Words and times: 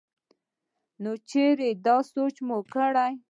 نو 1.03 1.11
چرې 1.29 1.69
دا 1.85 1.97
سوچ 2.11 2.35
مو 2.47 2.57
کړے 2.73 3.07